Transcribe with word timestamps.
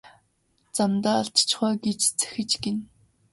Замдаа 0.75 1.15
алдчихав 1.21 1.67
аа 1.69 1.75
гэж 1.83 1.99
захиж 2.19 2.51
гэнэ. 2.63 2.81